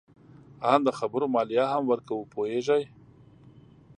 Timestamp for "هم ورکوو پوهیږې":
1.73-2.81